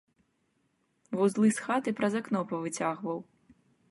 [1.19, 3.17] Вузлы з хаты праз акно павыцягваў.